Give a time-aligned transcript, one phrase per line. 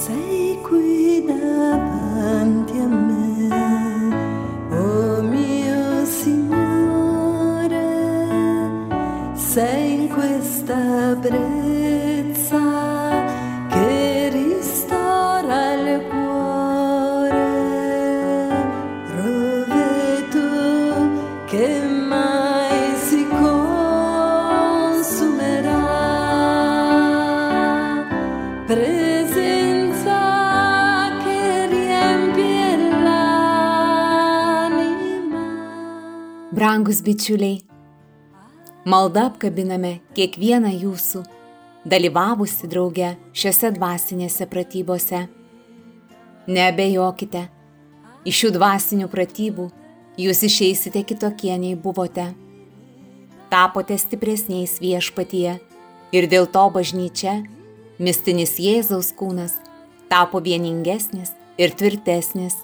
[0.00, 3.89] sei qui davanti a me,
[36.70, 37.64] Brangus bičiuliai,
[38.86, 41.24] malda apkabiname kiekvieną jūsų,
[41.82, 45.24] dalyvavusi drauge šiuose dvasinėse pratybose.
[46.46, 47.42] Nebejokite,
[48.22, 49.66] iš šių dvasinių pratybų
[50.22, 52.28] jūs išeisite kitokie nei buvote.
[53.50, 55.56] Tapote stipresniais viešpatyje
[56.14, 57.34] ir dėl to bažnyčia,
[57.98, 59.58] mistinis Jėzaus kūnas,
[60.06, 62.62] tapo vieningesnis ir tvirtesnis.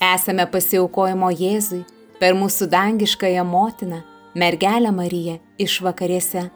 [0.00, 1.84] Esame pasiaukojimo Jėzui
[2.20, 4.00] per mūsų dangiškąją motiną,
[4.34, 6.48] mergelę Mariją iš vakarėse.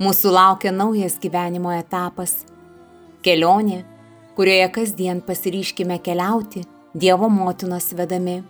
[0.00, 2.44] Mūsų laukia naujas gyvenimo etapas-
[3.24, 3.84] kelionė,
[4.36, 8.42] kurioje kasdien pasiryškime keliauti Dievo motinos vedami.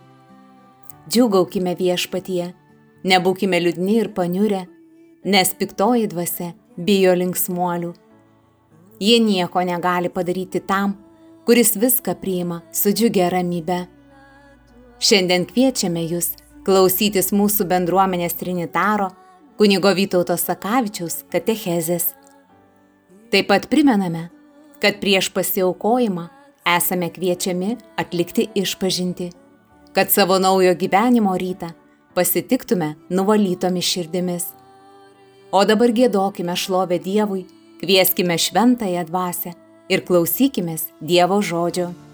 [1.09, 2.53] Džiugaukime viešpatyje,
[3.03, 4.67] nebūkime liūdni ir paniurę,
[5.25, 7.93] nes piktoji dvasia bijo linksmuolių.
[8.99, 10.97] Jie nieko negali padaryti tam,
[11.45, 13.87] kuris viską priima su džiugia ramybe.
[14.99, 16.33] Šiandien kviečiame jūs
[16.67, 19.07] klausytis mūsų bendruomenės trinitaro
[19.59, 22.09] kunigo Vytauto Sakavičiaus katechezės.
[23.31, 24.25] Taip pat primename,
[24.83, 26.25] kad prieš pasiaukojimą
[26.67, 29.29] esame kviečiami atlikti išpažinti,
[29.95, 31.71] kad savo naujo gyvenimo rytą
[32.15, 34.49] pasitiktume nuvalytomis širdimis.
[35.55, 37.45] O dabar gėdokime šlovę Dievui,
[37.79, 39.55] kvieskime šventąją dvasę
[39.87, 42.08] ir klausykime Dievo žodžio.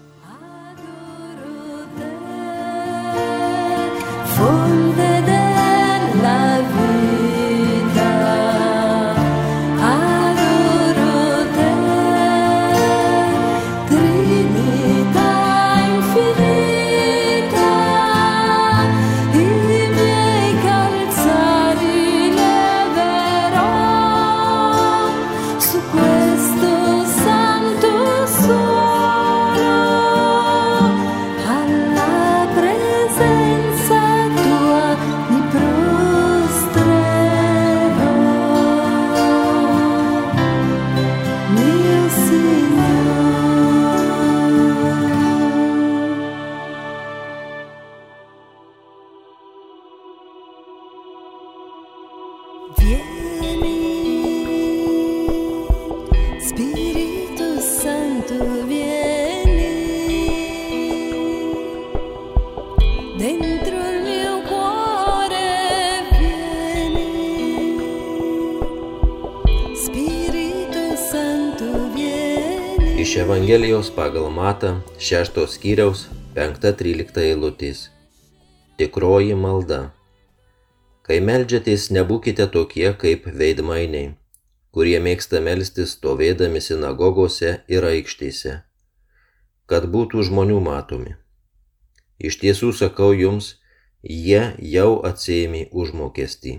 [73.46, 76.00] Evangelijos pagal Matą 6 skyriaus
[76.34, 77.82] 5-13 eilutės.
[78.74, 79.78] Tikroji malda.
[81.06, 84.08] Kai melžiatės, nebūkite tokie kaip veidmainiai,
[84.74, 88.56] kurie mėgsta melstis stovėdami sinagogose ir aikštėse,
[89.70, 91.14] kad būtų žmonių matomi.
[92.18, 93.52] Iš tiesų sakau jums,
[94.02, 94.42] jie
[94.74, 96.56] jau atsėmė užmokestį.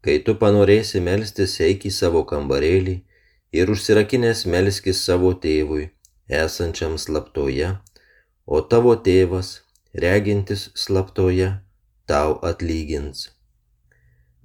[0.00, 3.02] Kai tu panorėsi melstis, eik į savo kambarėlį
[3.52, 5.90] ir užsirakinęs melskis savo tėvui,
[6.28, 7.76] esančiam slaptoje,
[8.46, 9.60] o tavo tėvas,
[9.94, 11.52] regintis slaptoje,
[12.06, 13.30] tau atlygins.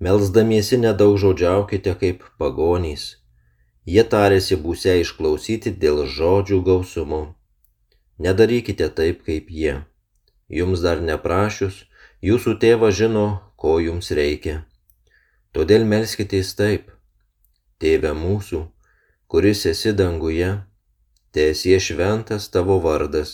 [0.01, 3.03] Melsdamiesi nedaug žodžiaukite kaip pagonys.
[3.85, 7.21] Jie tarėsi būsia išklausyti dėl žodžių gausumo.
[8.21, 9.75] Nedarykite taip kaip jie.
[10.49, 11.85] Jums dar neprašius,
[12.21, 14.63] jūsų tėvas žino, ko jums reikia.
[15.53, 16.89] Todėl melskitės taip.
[17.81, 18.61] Tėve mūsų,
[19.31, 20.49] kuris esi danguje,
[21.31, 23.29] tiesie šventas tavo vardas,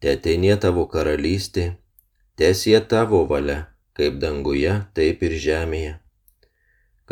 [0.00, 1.64] te ateinė tavo karalystė,
[2.40, 3.58] tiesie tavo valia,
[3.92, 5.92] kaip danguje, taip ir žemėje.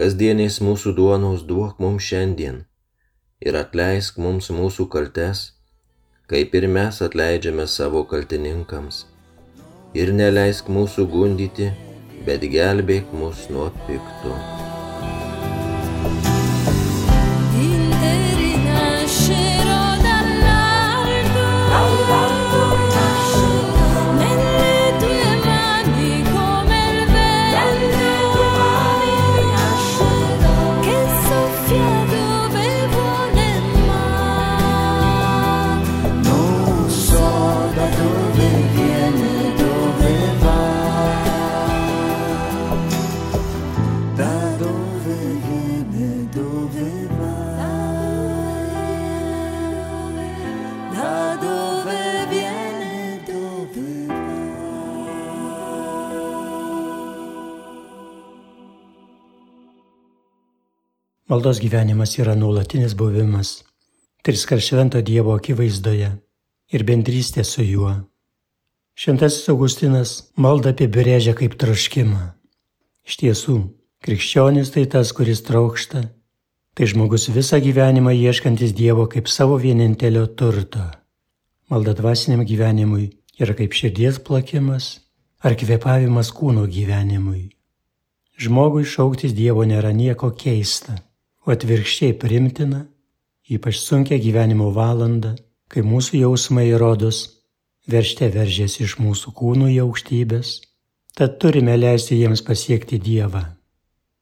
[0.00, 2.62] Kasdienės mūsų duonos duok mums šiandien
[3.44, 5.44] ir atleisk mums mūsų kaltes,
[6.32, 9.04] kaip ir mes atleidžiame savo kaltininkams.
[9.92, 11.68] Ir neleisk mūsų gundyti,
[12.24, 14.69] bet gelbėk mus nuo pikto.
[61.30, 63.62] Maldos gyvenimas yra nuolatinis buvimas,
[64.26, 66.08] triskart švento Dievo akivaizdoje
[66.74, 67.92] ir bendrystė su juo.
[68.98, 72.24] Šventasis Augustinas maldą apibrėžia kaip troškimą.
[73.06, 73.54] Iš tiesų,
[74.02, 76.02] krikščionis tai tas, kuris trokšta,
[76.74, 80.82] tai žmogus visą gyvenimą ieškantis Dievo kaip savo vienintelio turto.
[81.70, 83.04] Malda dvasiniam gyvenimui
[83.38, 84.96] yra kaip širdies plakimas
[85.46, 87.44] ar kvepavimas kūno gyvenimui.
[88.34, 90.98] Žmogui šauktis Dievo nėra nieko keista,
[91.46, 92.84] o atvirkščiai primtina,
[93.50, 95.34] ypač sunkia gyvenimo valanda,
[95.70, 97.22] kai mūsų jausmai rodos
[97.90, 100.52] veržte veržėsi iš mūsų kūnų į aukštybės,
[101.16, 103.44] tad turime leisti jiems pasiekti Dievą.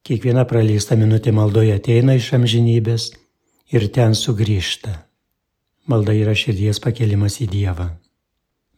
[0.05, 3.09] Kiekviena praleista minutė maldoje ateina iš amžinybės
[3.75, 4.93] ir ten sugrįžta.
[5.89, 7.89] Malda yra širdies pakelimas į Dievą.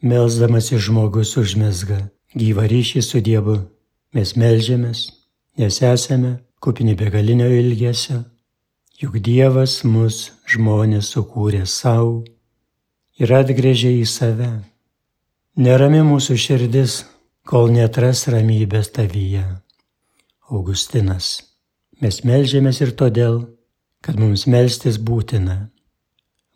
[0.02, 2.02] Melsdamas į žmogus užmesga
[2.36, 3.58] gyvą ryšį su Dievu,
[4.16, 5.10] mes melžiamės,
[5.60, 8.20] nes esame kupini begalinio ilgesio,
[9.02, 12.20] juk Dievas mus žmonės sukūrė savo
[13.18, 14.52] ir atgrėžė į save.
[15.58, 17.00] Nerami mūsų širdis,
[17.50, 19.42] kol netras ramybės tavyje.
[20.54, 21.34] Augustinas.
[21.98, 23.42] Mes melžiamės ir todėl,
[24.06, 25.72] kad mums melstis būtina.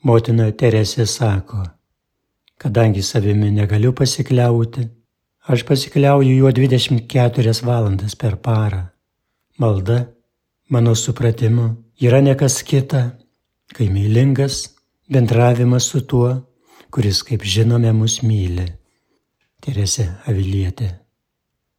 [0.05, 1.65] Motina Teresė sako,
[2.61, 4.85] kadangi savimi negaliu pasikliauti,
[5.49, 8.91] aš pasikliauju juo 24 valandas per parą.
[9.57, 10.11] Malda,
[10.69, 11.65] mano supratimu,
[12.01, 13.15] yra nekas kita,
[13.71, 14.75] kai mylingas
[15.07, 16.31] bendravimas su tuo,
[16.91, 18.65] kuris, kaip žinome, mus myli.
[19.63, 20.89] Teresė Avilietė.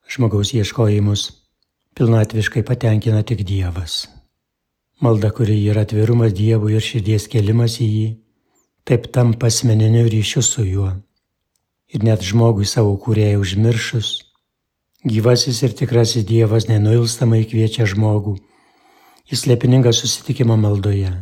[0.08, 1.26] Žmogaus ieškojimus
[1.96, 4.06] pilnatviškai patenkina tik Dievas.
[5.04, 8.06] Malda, kuri yra atvirumas Dievui ir širdies kelimas į jį,
[8.88, 10.94] taip tampa asmeniniu ryšiu su juo.
[11.92, 14.14] Ir net žmogui savo kūrėjai užmiršus,
[15.06, 18.34] gyvasis ir tikrasis Dievas nenuilstamai kviečia žmogų
[19.30, 21.12] į slėpiningą susitikimą maldoje.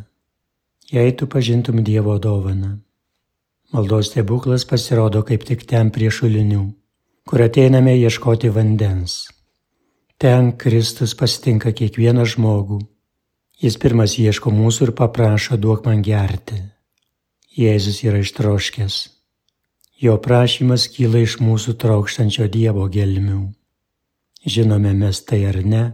[0.93, 2.79] Jei tu pažintum Dievo dovaną.
[3.73, 6.65] Maldos stebuklas pasirodo kaip tik ten prie šulinių,
[7.29, 9.27] kur ateiname ieškoti vandens.
[10.17, 12.79] Ten Kristus pasitinka kiekvieną žmogų.
[13.61, 16.61] Jis pirmas ieško mūsų ir paprašo duok man gerti.
[17.57, 18.97] Jėzus yra ištroškęs.
[20.05, 23.43] Jo prašymas kyla iš mūsų trokštančio Dievo gelmių.
[24.45, 25.85] Žinome mes tai ar ne,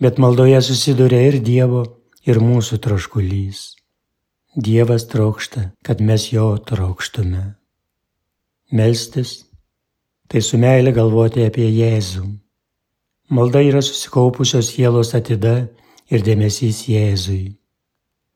[0.00, 1.84] bet maldoje susiduria ir Dievo,
[2.26, 3.76] ir mūsų troškulys.
[4.56, 7.54] Dievas trokšta, kad mes jo trokštume.
[8.72, 9.46] Melstis-
[10.28, 12.26] tai su meile galvoti apie Jėzų.
[13.30, 15.68] Malda yra susikaupusios sielos atida
[16.10, 17.56] ir dėmesys Jėzui.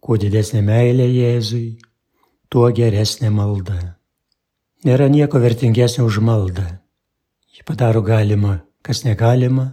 [0.00, 1.78] Kuo didesnė meilė Jėzui,
[2.48, 3.96] tuo geresnė malda.
[4.84, 6.80] Nėra nieko vertingesnio už maldą.
[7.52, 9.66] Ji padaro galima, kas negalima,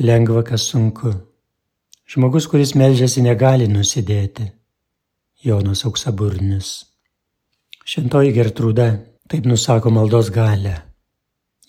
[0.00, 1.12] lengva, kas sunku.
[2.08, 4.50] Žmogus, kuris melžiasi, negali nusidėti
[5.42, 6.72] Jonas auksaburnis.
[7.82, 8.88] Šventoji Gertrūda
[9.30, 10.76] taip nusako maldos galę.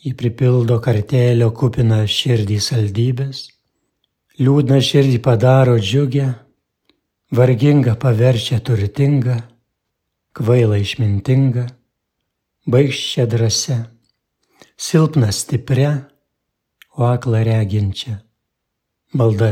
[0.03, 3.45] Ji pripildo kartelio kupiną širdį saldybės,
[4.43, 6.27] liūdną širdį padaro džiugę,
[7.33, 9.39] vargingą paverčia turtingą,
[10.35, 11.65] kvailą išmintingą,
[12.67, 13.77] baigščią drąsę,
[14.77, 15.93] silpną stiprią,
[16.97, 18.17] o aklą reginčią.
[19.13, 19.51] Malda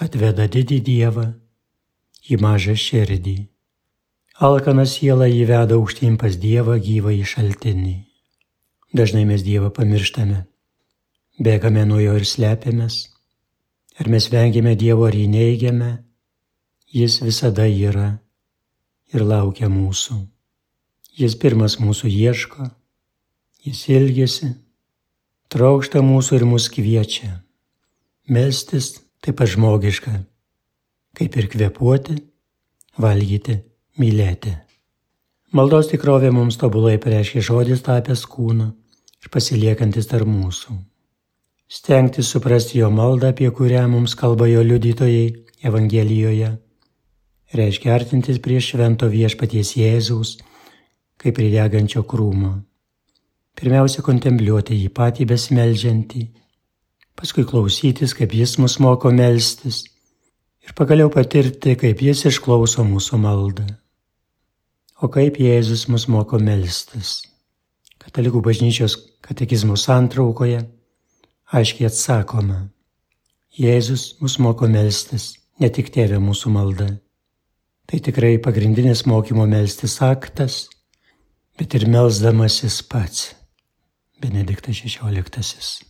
[0.00, 1.26] atveda didį Dievą
[2.28, 3.36] į mažą širdį.
[4.42, 7.96] Alkaną sielą įveda aukštyn pas Dievą gyvą į šaltinį.
[8.92, 10.44] Dažnai mes Dievą pamirštame,
[11.40, 12.96] bėgame nuo jo ir slepiamės.
[14.00, 15.92] Ar mes vengiame Dievo ar jį neigiame,
[16.92, 18.18] jis visada yra
[19.12, 20.18] ir laukia mūsų.
[21.16, 22.68] Jis pirmas mūsų ieško,
[23.64, 24.48] jis ilgesi,
[25.52, 27.30] traukšta mūsų ir mus kviečia.
[28.32, 30.12] Melstis taip pat žmogiška,
[31.18, 32.16] kaip ir kvepuoti,
[33.02, 33.58] valgyti
[34.00, 34.54] mylėti.
[35.52, 38.70] Maldos tikrovė mums tobulai pareiškia žodis tapęs kūnu
[39.20, 40.78] ir pasiliekantis tarp mūsų.
[41.72, 45.28] Stengtis suprasti jo maldą, apie kurią mums kalba jo liudytojai
[45.62, 46.50] Evangelijoje,
[47.54, 50.34] reiškia artintis prie švento viešpaties Jėzaus,
[51.20, 52.56] kaip prie degančio krūmo.
[53.58, 56.22] Pirmiausia, kontempliuoti jį patį besimeldžiantį,
[57.18, 59.84] paskui klausytis, kaip jis mus moko melstis
[60.62, 63.66] ir pagaliau patirti, kaip jis išklauso mūsų maldą.
[65.02, 67.22] O kaip Jėzus mus moko melstis?
[68.02, 70.62] Katalikų bažnyčios katekizmų santraukoje
[71.52, 72.60] aiškiai atsakoma.
[73.58, 76.88] Jėzus mus moko melstis, ne tik tėvė mūsų malda.
[77.90, 80.64] Tai tikrai pagrindinis mokymo melstis aktas,
[81.58, 83.32] bet ir melzdamasis pats.
[84.22, 85.82] Benediktas XVI.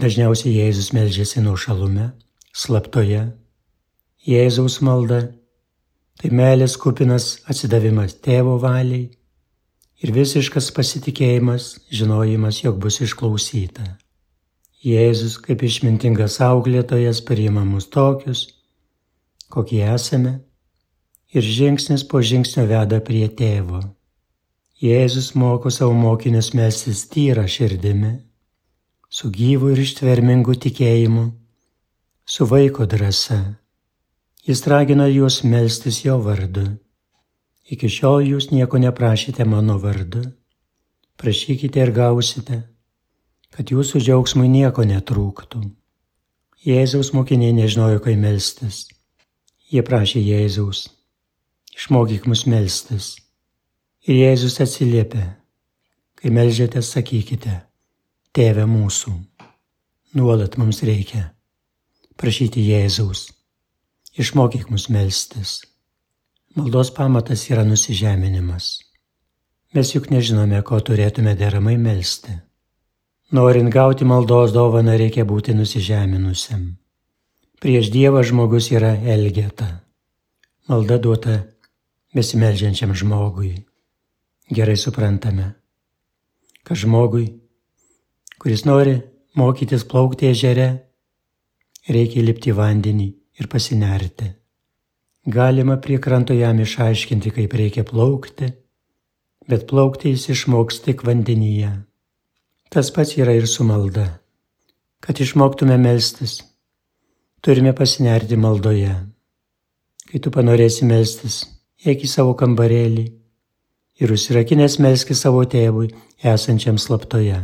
[0.00, 2.12] Dažniausiai Jėzus melžiasi nuo šalume,
[2.56, 3.26] slaptoje,
[4.24, 5.20] Jėzaus malda
[6.20, 9.10] tai meilės kupinas atsidavimas tėvo valiai
[10.00, 13.84] ir visiškas pasitikėjimas, žinojimas, jog bus išklausyta.
[14.80, 18.46] Jėzus kaip išmintingas auklėtojas priima mus tokius,
[19.52, 20.38] kokie esame,
[21.36, 23.82] ir žingsnis po žingsnio veda prie tėvo.
[24.80, 28.14] Jėzus moko savo mokinius mestis tyrą širdimi,
[29.10, 31.26] su gyvu ir ištvermingu tikėjimu,
[32.24, 33.42] su vaiko drąsa
[34.50, 36.62] Jis ragina juos melstis jo vardu.
[37.70, 40.22] Iki šiol jūs nieko neprašėte mano vardu.
[41.20, 42.62] Prašykite ir gausite,
[43.52, 45.60] kad jūsų džiaugsmui nieko netrūktų.
[46.64, 48.86] Jėzaus mokiniai nežinojo, kai melstis.
[49.68, 50.86] Jie prašė Jėzaus,
[51.76, 53.12] išmokyk mus melstis.
[54.08, 55.24] Ir Jėzus atsiliepė,
[56.20, 57.58] kai melžiate, sakykite,
[58.30, 59.10] Tėve mūsų.
[60.14, 61.32] Nuolat mums reikia
[62.20, 63.26] prašyti Jėzaus
[64.18, 65.62] Išmokyk mus melstis.
[66.54, 68.80] Maldos pamatas yra nusižeminimas.
[69.72, 72.34] Mes juk nežinome, ko turėtume deramai melsti.
[73.30, 76.64] Norint gauti maldos dovaną reikia būti nusižeminusiam.
[77.62, 79.70] Prieš Dievą žmogus yra elgeta.
[80.66, 81.38] Malda duota
[82.12, 83.54] besimeldžiančiam žmogui.
[84.50, 85.44] Gerai suprantame,
[86.66, 87.28] kad žmogui,
[88.42, 88.96] kuris nori
[89.38, 90.64] mokytis plaukti ežere,
[91.86, 93.06] reikia lipti vandenį
[93.38, 94.26] ir pasinerti.
[95.30, 98.48] Galima prie kranto jam išaiškinti, kaip reikia plaukti,
[99.46, 101.70] bet plaukti jis išmoks tik vandenyje.
[102.74, 104.08] Tas pats yra ir su malda.
[104.98, 106.40] Kad išmoktume melstis,
[107.38, 108.98] turime pasinerti maldoje.
[110.10, 111.44] Kai tu panorėsi melstis,
[111.86, 113.19] eik į savo kambarėlį
[114.00, 115.92] ir užsirakinęs melski savo tėvui
[116.34, 117.38] esančiam slaptoje.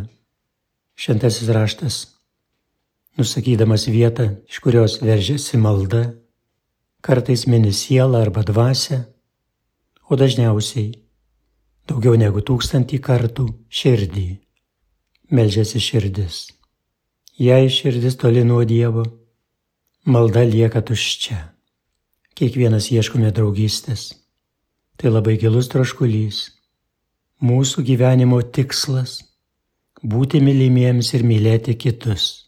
[0.97, 1.97] Šventasis raštas
[3.17, 6.03] nusakydamas vietą, iš kurios veržiasi malda,
[7.01, 9.05] kartais mini sielą arba dvasę,
[10.09, 10.93] o dažniausiai
[11.89, 14.29] daugiau negu tūkstantį kartų širdį.
[15.33, 16.37] Meldžiasi širdis.
[17.39, 19.03] Jei širdis toli nuo Dievo,
[20.07, 21.41] malda lieka tuščia.
[22.37, 24.13] Kiekvienas ieškome draugystės.
[24.97, 26.37] Tai labai gilus troškulys.
[27.45, 29.19] Mūsų gyvenimo tikslas-
[30.13, 32.47] būti mylimiems ir mylėti kitus.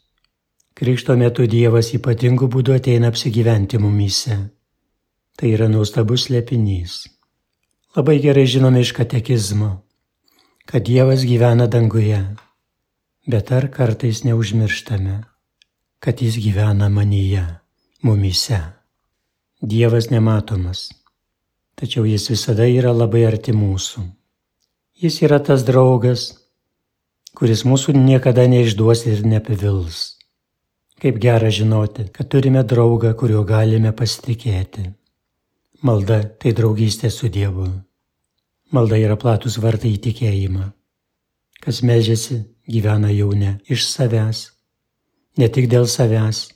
[0.75, 4.37] Krikšto metu Dievas ypatingu būdu ateina apsigyventi mumyse.
[5.37, 7.09] Tai yra nuostabus lepinys.
[7.97, 9.83] Labai gerai žinome iš katekizmo,
[10.64, 12.37] kad Dievas gyvena danguje,
[13.26, 15.25] bet ar kartais neužmirštame,
[16.00, 17.61] kad Jis gyvena manyje,
[18.02, 18.61] mumyse.
[19.61, 20.88] Dievas nematomas,
[21.78, 24.02] tačiau Jis visada yra labai arti mūsų.
[24.99, 26.32] Jis yra tas draugas,
[27.38, 30.18] kuris mūsų niekada neišduos ir nepavils.
[30.99, 34.88] Kaip gera žinoti, kad turime draugą, kuriuo galime pasitikėti.
[35.87, 37.68] Malda tai draugystė su Dievu.
[38.75, 40.73] Malda yra platus vartai į tikėjimą.
[41.62, 44.42] Kas melžiasi, gyvena jau ne iš savęs,
[45.38, 46.49] ne tik dėl savęs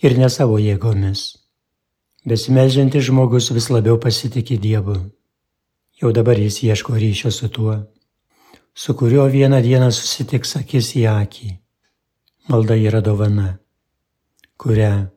[0.00, 1.39] ir ne savo jėgomis.
[2.28, 4.98] Besimeldžiantis žmogus vis labiau pasitikė Dievu.
[6.00, 7.76] Jau dabar jis ieško ryšio su tuo,
[8.76, 11.48] su kuriuo vieną dieną susitiks akis į akį.
[12.52, 13.54] Malda yra dovana,
[14.60, 15.08] kurią,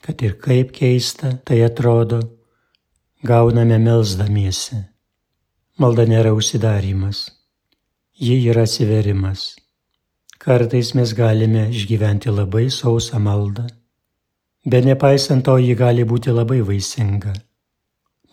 [0.00, 2.22] kad ir kaip keista tai atrodo,
[3.20, 4.80] gauname melzdamiesi.
[5.76, 7.26] Malda nėra užsidarimas,
[8.16, 9.56] ji yra atsiverimas.
[10.40, 13.68] Kartais mes galime išgyventi labai sausą maldą,
[14.64, 17.32] bet nepaisant to ji gali būti labai vaisinga.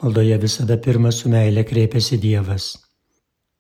[0.01, 2.71] Maldoje visada pirmą su meilė kreipiasi Dievas,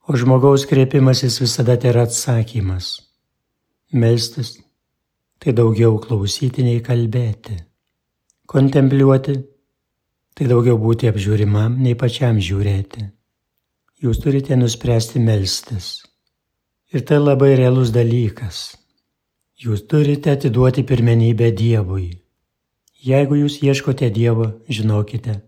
[0.07, 2.99] o žmogaus kreipimasis visada tai yra atsakymas.
[3.93, 4.57] Melstis-
[5.39, 7.57] tai daugiau klausyti nei kalbėti.
[8.47, 9.35] Kontempliuoti-
[10.35, 13.11] tai daugiau būti apžiūrimam nei pačiam žiūrėti.
[14.01, 16.01] Jūs turite nuspręsti melstis.
[16.93, 18.75] Ir tai labai realus dalykas.
[19.61, 22.20] Jūs turite atiduoti pirmenybę Dievui.
[23.01, 25.41] Jeigu jūs ieškote Dievo, žinokite,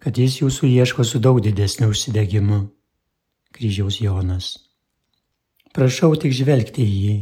[0.00, 2.64] kad Jis jūsų ieško su daug didesniu užsidegimu.
[3.52, 4.56] Kryžiaus Jonas.
[5.76, 7.16] Prašau tik žvelgti į jį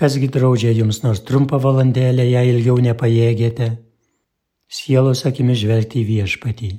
[0.00, 3.66] Kasgi draudžia jums nors trumpą valandėlę, jei ilgiau nepajėgėte,
[4.64, 6.70] sielos akimi žvelgti į viešpatį.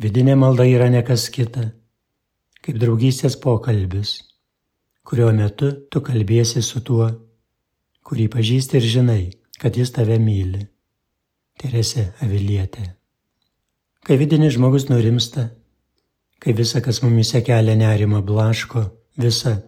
[0.00, 1.66] Vidinė malda yra nekas kita,
[2.64, 4.14] kaip draugystės pokalbis,
[5.04, 7.10] kurio metu tu kalbėsi su tuo,
[8.00, 9.22] kurį pažįsti ir žinai,
[9.62, 10.66] kad jis tave myli.
[11.62, 12.84] Teresė Avilietė.
[14.02, 15.50] Kai vidinis žmogus nurimsta,
[16.42, 18.88] kai visa, kas mumise kelia nerimą, blaško,
[19.20, 19.60] visa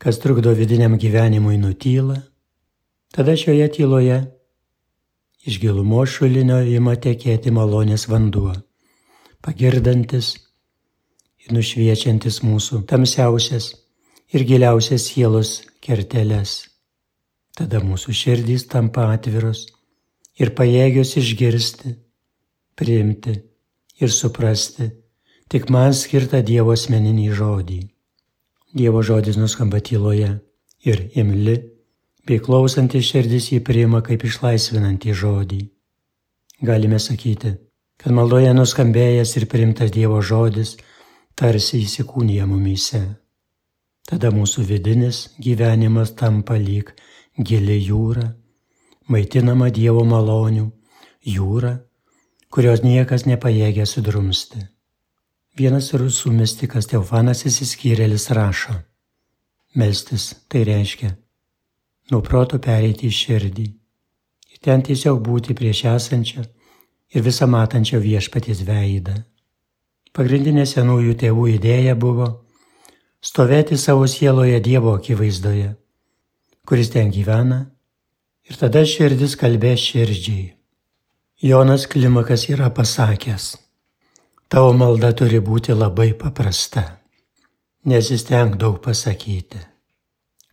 [0.00, 2.20] kas trukdo vidiniam gyvenimui nutyla,
[3.12, 4.20] tada šioje tyloje
[5.40, 8.52] Iš gilumo šulinio ima tekėti malonės vanduo,
[9.40, 10.34] pagirdantis
[11.40, 13.70] ir nušviečiantis mūsų tamsiausias
[14.36, 16.69] ir giliausias sielos kerteles.
[17.58, 19.66] Tada mūsų širdys tampa atviros
[20.40, 21.94] ir pajėgios išgirsti,
[22.78, 23.34] priimti
[24.00, 24.88] ir suprasti
[25.50, 27.80] tik man skirtą Dievo asmeninį žodį.
[28.74, 30.30] Dievo žodis nuskamba tyloje
[30.86, 31.56] ir imli
[32.26, 35.60] bei klausantis širdis jį priima kaip išlaisvinantį žodį.
[36.62, 37.56] Galime sakyti,
[38.00, 40.76] kad maldoje nuskambėjęs ir priimtas Dievo žodis
[41.34, 43.02] tarsi įsikūnija mumyse.
[44.06, 46.94] Tada mūsų vidinis gyvenimas tampa lyg
[47.38, 48.26] gili jūra,
[49.08, 50.66] maitinama Dievo malonių,
[51.26, 51.78] jūra,
[52.50, 54.66] kurios niekas nepajėgia sudrumsti.
[55.58, 58.76] Vienas rusų mystikas Teofanas įsiskyrėlis rašo.
[59.74, 61.14] Melstis tai reiškia
[62.10, 63.66] nuo proto pereiti į širdį.
[64.50, 66.44] Ir ten tiesiog būti prieš esančią
[67.14, 69.14] ir visą matančią viešpaties veidą.
[70.14, 72.30] Pagrindinė senųjų tėvų idėja buvo
[73.22, 75.74] stovėti savo sieloje Dievo akivaizdoje,
[76.70, 77.64] kuris ten gyvena,
[78.46, 80.52] ir tada širdis kalbės širdžiai.
[81.42, 83.56] Jonas Klimakas yra pasakęs,
[84.52, 86.86] tavo malda turi būti labai paprasta,
[87.82, 89.66] nesisteng daug pasakyti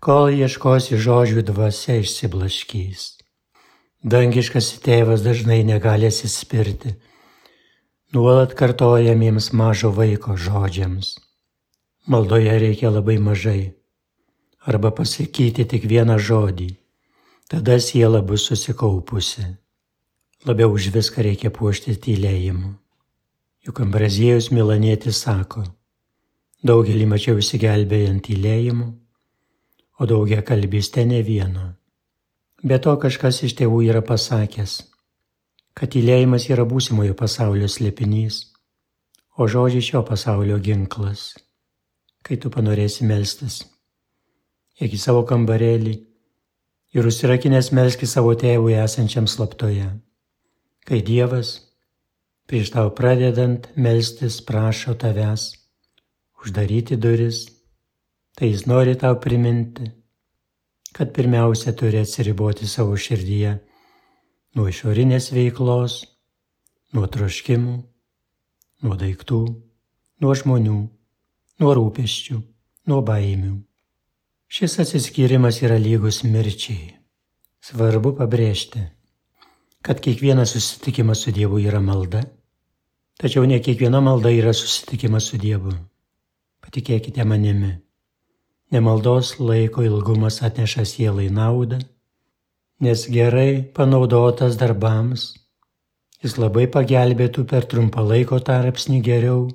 [0.04, 3.06] kol ieškosi žodžių dvasia išsiblaškys.
[4.06, 6.94] Dangiškas tėvas dažnai negali atsispirti
[8.14, 11.18] nuolat kartojamiems mažo vaiko žodžiams.
[12.08, 13.74] Maldoje reikia labai mažai.
[14.68, 16.68] Arba pasakyti tik vieną žodį.
[17.48, 19.46] Tada siela bus susikaupusi.
[20.44, 22.74] Labiau už viską reikia puošti tylėjimu.
[23.64, 25.64] Juk Ambraziejus Milanėtis sako,
[26.64, 28.88] daugelį mačiau įsigelbėjant tylėjimu,
[30.00, 31.66] o daugia kalbystė ne vieno.
[32.64, 34.75] Be to kažkas iš tėvų yra pasakęs,
[35.75, 38.44] kad tylėjimas yra būsimojo pasaulio slėpinys,
[39.40, 41.34] o žodžiai šio pasaulio ginklas.
[42.24, 43.64] Kai tu panorėsi melstis,
[44.81, 45.96] eik į savo kambarėlį
[46.98, 49.90] ir užsirakinęs melski savo tėvui esančiam slaptoje.
[50.87, 51.53] Kai Dievas,
[52.48, 55.51] prieš tau pradedant melstis, prašo tavęs
[56.44, 57.46] uždaryti duris
[58.37, 59.92] tai jis nori tau priminti,
[60.94, 63.55] kad pirmiausia turi atsiriboti savo širdyje
[64.53, 66.03] nuo išorinės veiklos,
[66.94, 67.75] nuo troškimų,
[68.85, 69.42] nuo daiktų,
[70.22, 70.77] nuo žmonių,
[71.61, 72.37] nuo rūpeščių,
[72.94, 73.55] nuo baimių.
[74.48, 76.94] Šis atsiskyrimas yra lygus mirčiai.
[77.68, 78.79] Svarbu pabrėžti,
[79.83, 82.22] kad kiekvienas susitikimas su Dievu yra malda,
[83.20, 85.74] tačiau ne kiekviena malda yra susitikimas su Dievu.
[86.64, 87.74] Patikėkite manimi,
[88.72, 91.77] Nemaldos laiko ilgumas atneša sielai naudą,
[92.83, 95.29] nes gerai panaudotas darbams
[96.24, 99.46] jis labai pagelbėtų per trumpą laiko tarpsnį geriau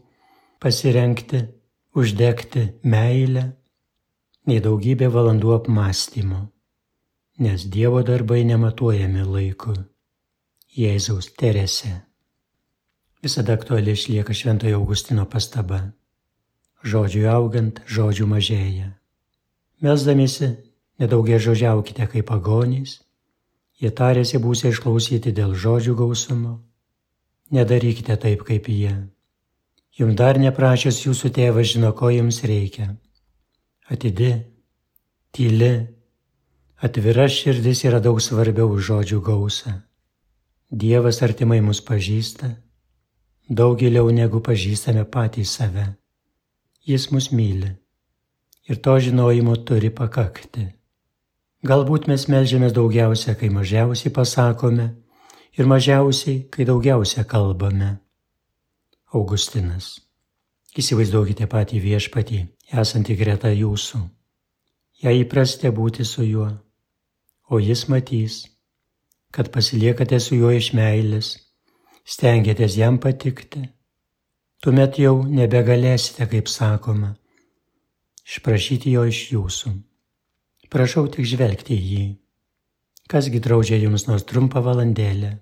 [0.65, 1.43] pasirenkti,
[1.93, 3.45] uždegti meilę,
[4.49, 6.41] nei daugybė valandų apmąstymo,
[7.39, 9.77] nes Dievo darbai nematuojami laiku.
[10.73, 11.93] Jėzaus Terese.
[13.23, 15.93] Visada aktuali išlieka Šventojo Augustino pastaba.
[16.83, 18.89] Žodžiui augant, žodžių mažėja.
[19.85, 20.49] Mesdamiesi,
[20.99, 22.97] nedaugia žodžiaukite kaip pagonys,
[23.79, 26.57] jie tarėsi būsė išklausyti dėl žodžių gausumo.
[27.53, 28.97] Nedarykite taip kaip jie.
[29.93, 32.95] Jums dar neprašęs jūsų tėvas žino, ko jums reikia.
[33.93, 34.33] Atidi,
[35.37, 35.73] tyli,
[36.81, 39.75] atvira širdis yra daug svarbiau už žodžių gausą.
[40.73, 42.49] Dievas artimai mus pažįsta,
[43.49, 45.91] daug giliau negu pažįstame patys save.
[46.89, 47.75] Jis mus myli
[48.69, 50.71] ir to žinojimo turi pakakti.
[51.63, 54.89] Galbūt mes melžiamės daugiausia, kai mažiausiai pasakome
[55.59, 57.99] ir mažiausiai, kai daugiausia kalbame.
[59.13, 59.99] Augustinas.
[60.73, 62.41] Įsivaizduokite patį viešpatį,
[62.73, 64.01] esantį greta jūsų.
[65.03, 66.49] Jei įprastė būti su juo,
[67.51, 68.43] o jis matys,
[69.35, 71.35] kad pasiliekate su juo iš meilės,
[72.05, 73.65] stengiatės jam patikti,
[74.63, 77.15] tuomet jau nebegalėsite, kaip sakoma,
[78.29, 79.75] išprašyti jo iš jūsų.
[80.73, 82.05] Prašau tik žvelgti į jį.
[83.13, 85.35] Kasgi draudžia jums nors trumpą valandėlę.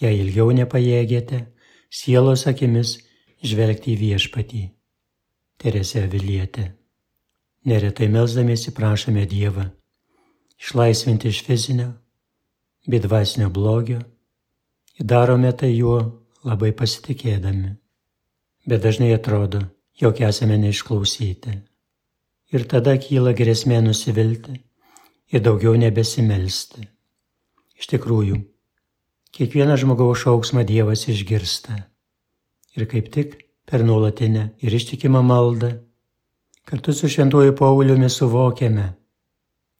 [0.00, 1.44] Jei ilgiau nepajėgėte,
[1.92, 2.96] sielos akimis
[3.44, 4.62] žvelgti į viešpatį.
[5.62, 6.72] Teresė Vilietė.
[7.70, 9.68] Neretai melzdamiesi prašome Dievą
[10.62, 11.92] išlaisvinti iš fizinio
[12.86, 14.00] bei dvasinio blogio
[14.98, 15.98] ir darome tai juo
[16.44, 17.74] labai pasitikėdami.
[18.66, 19.62] Bet dažnai atrodo,
[19.98, 21.54] jog esame neišklausyti
[22.54, 24.58] ir tada kyla grėsmė nusivilti
[25.32, 26.88] ir daugiau nebesimelsti.
[27.78, 28.42] Iš tikrųjų,
[29.32, 31.78] Kiekvieną žmogaus šauksmą Dievas išgirsta.
[32.76, 33.30] Ir kaip tik
[33.68, 35.72] per nuolatinę ir ištikimą maldą
[36.64, 38.86] kartu su šventuoju Pauliumi suvokiame,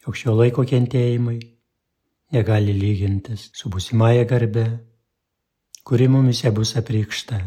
[0.05, 1.38] jog šio laiko kentėjimai
[2.33, 4.66] negali lygintis su busimąją garbe,
[5.85, 7.38] kuri mumise bus apreikšta.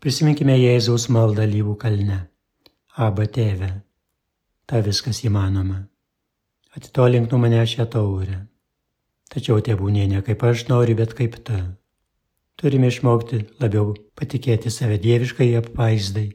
[0.00, 2.18] Prisiminkime Jėzaus maldą lyvų kalne.
[2.96, 3.70] Aba tėve,
[4.66, 5.80] ta viskas įmanoma.
[6.76, 8.38] Atitolink nuo mane šią taurę.
[9.32, 11.56] Tačiau tėvūnė ne kaip aš noriu, bet kaip tu.
[12.56, 16.30] Turime išmokti labiau patikėti save dieviškai apvaizdai,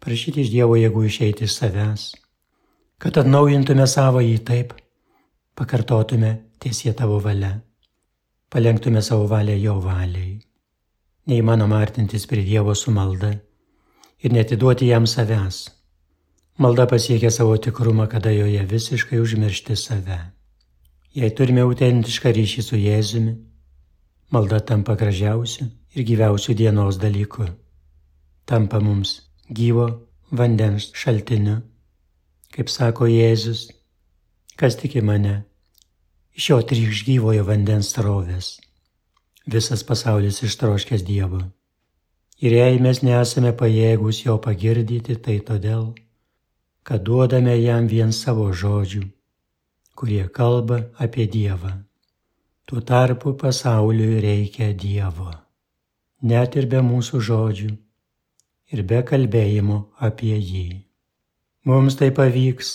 [0.00, 2.04] prašyti iš Dievo jėgų išeiti iš savęs,
[2.96, 4.70] kad atnaujintume savo jį taip,
[5.52, 7.52] pakartotume tiesie tavo valia,
[8.48, 10.38] palenktume savo valią jo valiai.
[11.28, 13.34] Neįmanoma artintis prie Dievo su malda
[14.24, 15.58] ir netiduoti jam savęs.
[16.56, 20.16] Malda pasiekia savo tikrumą, kada joje visiškai užmiršti save.
[21.12, 23.36] Jei turime autentišką ryšį su Jėzumi,
[24.30, 27.46] malda tampa gražiausiu ir gyviausiu dienos dalyku.
[28.44, 29.86] Tampa mums gyvo
[30.30, 31.60] vandens šaltiniu.
[32.54, 33.66] Kaip sako Jėzus,
[34.56, 35.44] kas tiki mane,
[36.32, 38.56] iš jo trykš gyvojo vandens rovės.
[39.46, 41.42] Visas pasaulis ištroškęs Dievo.
[42.40, 45.92] Ir jei mes nesame pajėgus jo pagirdyti, tai todėl,
[46.82, 49.04] kad duodame jam vien savo žodžių
[49.96, 51.85] kurie kalba apie Dievą.
[52.66, 55.30] Tuo tarpu pasauliui reikia Dievo.
[56.26, 57.68] Net ir be mūsų žodžių
[58.74, 60.66] ir be kalbėjimo apie jį.
[61.70, 62.72] Mums tai pavyks,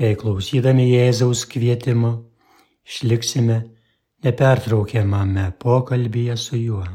[0.00, 2.14] jei klausydami Jėzaus kvietimo
[2.88, 3.58] išliksime
[4.24, 6.86] nepertraukiamame pokalbėje su juo.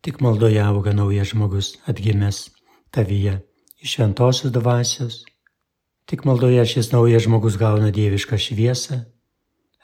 [0.00, 2.46] Tik maldoje auga naujas žmogus atgimęs
[2.96, 3.42] tavyje
[3.84, 5.20] iš šventosios dvasios
[6.10, 8.96] Tik maldoje šis naujas žmogus gauna dievišką šviesą,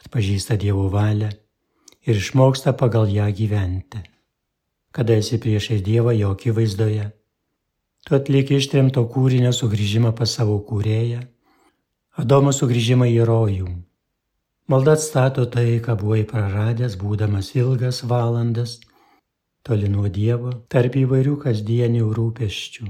[0.06, 1.32] atpažįsta Dievo valią
[2.06, 3.98] ir išmoksta pagal ją gyventi.
[4.94, 7.10] Kada esi priešai Dievą jo akivaizdoje,
[8.06, 11.26] tu atlieki ištrimto kūrinio sugrįžimą pas savo kūrėją,
[12.16, 13.66] Adomo sugrįžimą į rojų.
[14.72, 18.78] Malda atstato tai, ką buvai praradęs, būdamas ilgas valandas,
[19.60, 22.86] toli nuo Dievo, tarp įvairių kasdienių rūpeščių.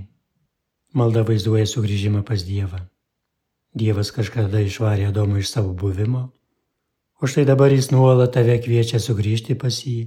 [0.95, 2.85] Malda vaizduoja sugrįžimą pas Dievą.
[3.75, 6.29] Dievas kažkada išvarė Adomą iš savo buvimo,
[7.21, 10.01] o štai dabar jis nuolat tave kviečia sugrįžti pas jį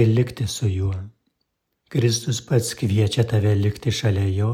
[0.00, 0.94] ir likti su juo.
[1.92, 4.52] Kristus pats kviečia tave likti šalia jo,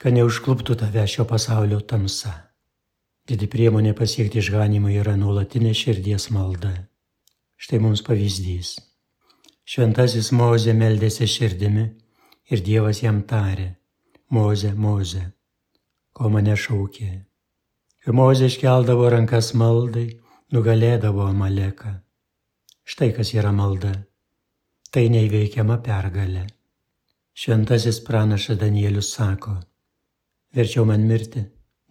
[0.00, 2.32] kad neužkluptų tave šio pasaulio tamsa.
[3.28, 6.72] Didi priemonė pasiekti išganimą yra nuolatinė širdies malda.
[7.60, 8.78] Štai mums pavyzdys.
[9.68, 11.84] Šventasis Mozė meldėsi širdimi
[12.50, 13.68] ir Dievas jam tarė,
[14.34, 15.26] Moze, Moze,
[16.16, 17.10] ko mane šaukė.
[18.06, 20.08] Ir Mozė iškeldavo rankas maldai,
[20.50, 21.92] nugalėdavo Amaleką.
[22.82, 23.92] Štai kas yra malda.
[24.90, 26.48] Tai neįveikiama pergalė.
[27.40, 29.54] Šventasis pranašas Danielius sako,
[30.56, 31.44] verčiau man mirti,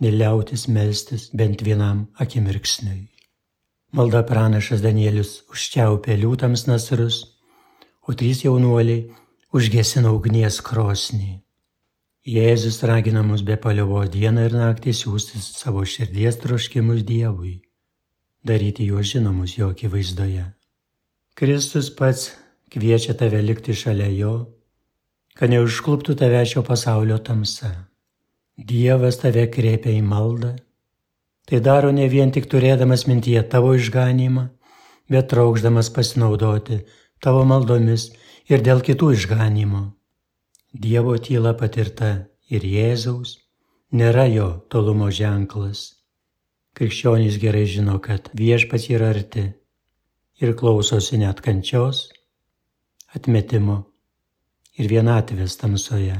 [0.03, 3.07] neliautis melstis bent vienam akimirksniui.
[3.95, 7.21] Malda pranašas Danielius užčiaupė liūtams nasrus,
[8.03, 9.07] o trys jaunuoliai
[9.55, 11.39] užgesino ugnies krosnį.
[12.27, 17.55] Jėzus ragina mus be paliovos dieną ir naktį siūsti savo širdies troškimus Dievui,
[18.43, 20.45] daryti juos žinomus jo akivaizdoje.
[21.35, 22.31] Kristus pats
[22.71, 24.33] kviečia tave likti šalia jo,
[25.35, 27.71] kad neužkluptų tave šio pasaulio tamsa.
[28.59, 30.55] Dievas tave kreipia į maldą.
[31.47, 34.49] Tai daro ne vien tik turėdamas mintyje tavo išganimą,
[35.09, 36.81] bet traukšdamas pasinaudoti
[37.23, 38.09] tavo maldomis
[38.51, 39.85] ir dėl kitų išganimo.
[40.73, 42.11] Dievo tyla patirta
[42.49, 43.39] ir Jėzaus
[43.91, 45.98] nėra jo tolumo ženklas.
[46.79, 49.41] Krikščionys gerai žino, kad viešpats yra arti
[50.39, 52.05] ir klausosi net kančios,
[53.11, 53.81] atmetimo
[54.79, 56.15] ir vienatvės tamsoje.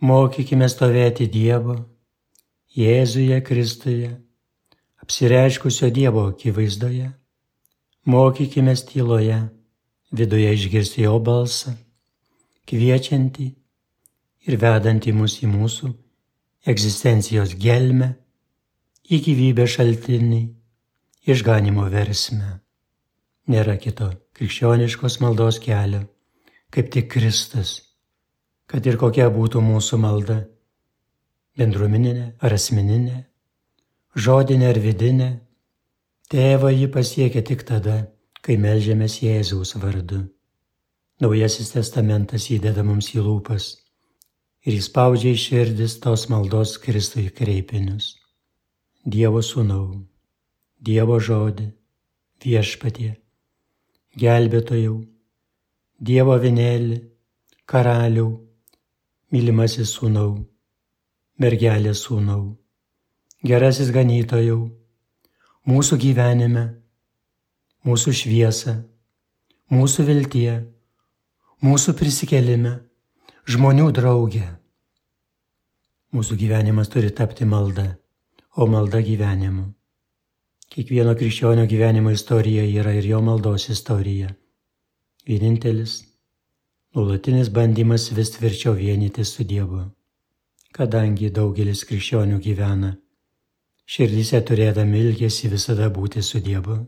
[0.00, 1.76] Mokykime stovėti Dievo,
[2.72, 4.14] Jėzuje Kristuje,
[5.04, 7.10] apsireiškusio Dievo akivaizdoje.
[8.08, 9.42] Mokykime tyloje,
[10.16, 11.76] viduje išgirsti jo balsą
[12.64, 13.50] kviečianti
[14.48, 15.92] ir vedanti mus į mūsų
[16.70, 18.14] egzistencijos gelmę,
[19.10, 20.40] į gyvybę šaltinį,
[21.26, 22.60] išganimo versmę.
[23.50, 26.04] Nėra kito krikščioniškos maldos kelio,
[26.70, 27.72] kaip tik Kristus,
[28.70, 30.38] kad ir kokia būtų mūsų malda-
[31.58, 33.24] bendruomeninė ar asmeninė,
[34.14, 35.30] žodinė ar vidinė,
[36.30, 38.06] tėvą jį pasiekia tik tada,
[38.42, 40.22] kai melžiamės Jėzaus vardu.
[41.20, 43.76] Naujasis testamentas įdeda mums į lūpas
[44.64, 48.19] ir įspaudžia į širdis tos maldos Kristui kreipinius.
[49.00, 50.04] Dievo sūnau,
[50.76, 51.70] Dievo žodį,
[52.44, 53.14] viešpatie,
[54.12, 54.98] gelbėtojau,
[55.96, 56.98] Dievo vienelį,
[57.64, 58.34] karaliau,
[59.32, 60.44] mylimasis sūnau,
[61.40, 62.58] mergelės sūnau,
[63.40, 64.68] gerasis ganytojau,
[65.64, 66.66] mūsų gyvenime,
[67.88, 68.84] mūsų šviesa,
[69.72, 70.60] mūsų viltie,
[71.64, 72.82] mūsų prisikelime,
[73.48, 74.44] žmonių draugė.
[76.12, 77.96] Mūsų gyvenimas turi tapti malda,
[78.56, 79.68] o malda gyvenimu.
[80.70, 84.30] Kiekvieno krikščionio gyvenimo istorija yra ir jo maldos istorija.
[85.26, 85.96] Vienintelis,
[86.94, 89.84] nuolatinis bandymas vis tvirčiau vienyti su Dievu.
[90.74, 92.92] Kadangi daugelis krikščionių gyvena,
[93.86, 96.78] širdyse turėdami ilgesi visada būti su Dievu,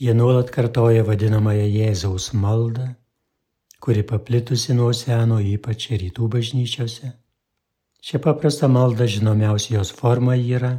[0.00, 2.90] jie nuolat kartoja vadinamąją Jėzaus maldą,
[3.80, 7.12] kuri paplitusi nuo seno ypač rytų bažnyčiose.
[8.02, 10.74] Šią paprastą maldą žinomiausia jos forma yra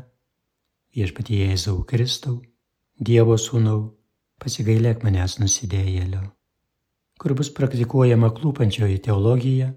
[0.93, 2.41] viešpatie Jėzau Kristau,
[2.99, 3.93] Dievo sūnau,
[4.43, 6.27] pasigailėk manęs nusidėjėlio
[7.23, 9.69] kur bus praktikuojama klūpančioji teologija,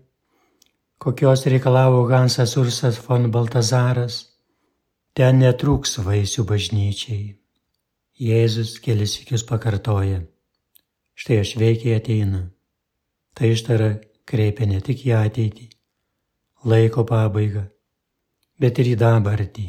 [0.98, 4.16] kokios reikalavo Hansas Ursas von Baltazaras,
[5.14, 7.36] ten netrūks vaisių bažnyčiai.
[8.16, 10.24] Jėzus kelis įkius pakartoja,
[11.14, 12.42] štai aš veikiai ateinu.
[13.36, 13.90] Tai ištara
[14.26, 15.68] kreipia ne tik į ateitį,
[16.66, 17.64] laiko pabaigą,
[18.60, 19.66] bet ir į dabartį.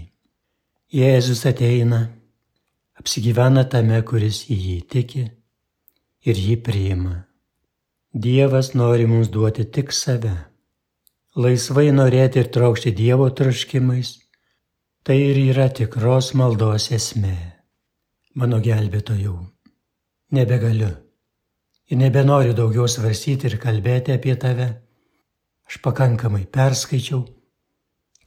[0.98, 2.02] Jėzus ateina,
[2.98, 5.26] apsigyvena tame, kuris į jį tiki
[6.28, 7.16] ir jį priima.
[8.14, 10.34] Dievas nori mums duoti tik save.
[11.38, 14.16] Laisvai norėti ir traukti Dievo troškimais-
[15.06, 17.38] tai ir yra tikros maldos esmė.
[18.34, 19.38] Mano gelbėtojau,
[20.32, 20.96] nebegaliu
[21.90, 24.87] ir nebenoriu daugiau svarstyti ir kalbėti apie tave.
[25.68, 27.26] Aš pakankamai perskaičiau,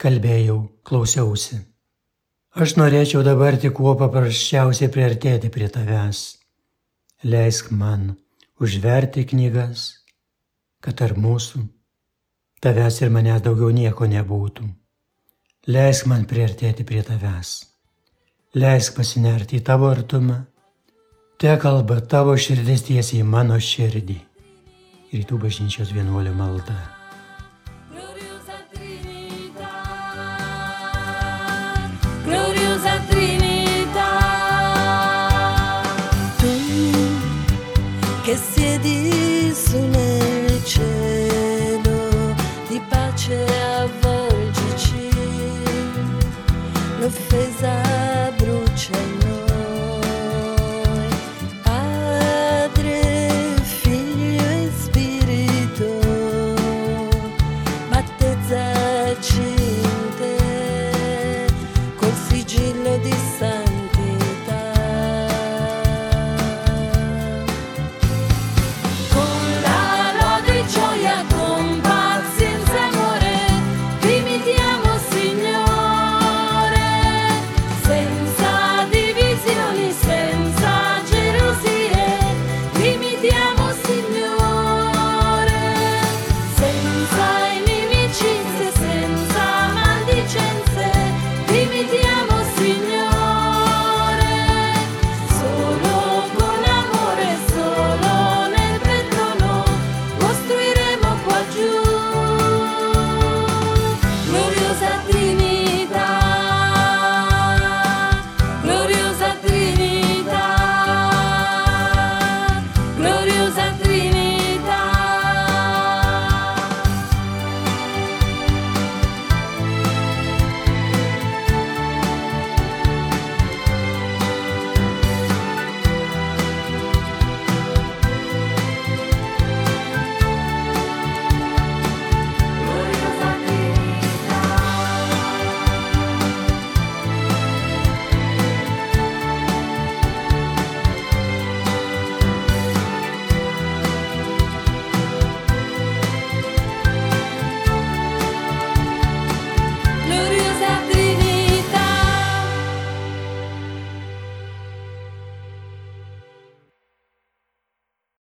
[0.01, 1.61] kalbėjau, klausiausi.
[2.61, 6.21] Aš norėčiau dabar tik kuo paprasčiausiai priartėti prie tavęs.
[7.25, 8.11] Leisk man
[8.61, 9.87] užverti knygas,
[10.85, 11.63] kad tarp mūsų,
[12.61, 14.69] tavęs ir manęs daugiau nieko nebūtų.
[15.71, 17.57] Leisk man priartėti prie tavęs.
[18.61, 20.43] Leisk pasinerti į tavo artumą.
[21.41, 24.21] Te kalba tavo širdis tiesiai į mano širdį.
[25.15, 27.00] Rytų bažnyčios vienuolio malda.
[32.25, 34.11] Gloriosa Trinità,
[36.39, 36.49] tu
[38.23, 42.35] che siedi su nel cielo,
[42.69, 43.45] di pace
[43.83, 44.10] avvolgici, l'offesa